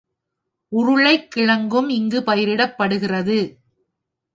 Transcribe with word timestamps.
உருளைக்கிழங்கும் 0.71 1.89
இங்கு 1.89 2.19
பயிரிடப்படுகிறது. 2.21 3.39